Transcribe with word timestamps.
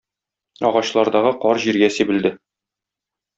Агачлардагы 0.69 1.33
кар 1.43 1.61
җиргә 1.67 1.91
сибелде. 1.99 2.33